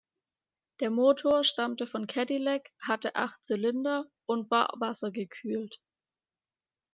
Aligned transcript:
Der 0.79 0.89
Motor 0.89 1.43
stammte 1.43 1.85
von 1.85 2.07
Cadillac, 2.07 2.71
hatte 2.81 3.15
acht 3.15 3.45
Zylinder 3.45 4.07
und 4.25 4.49
war 4.49 4.73
wassergekühlt. 4.79 5.79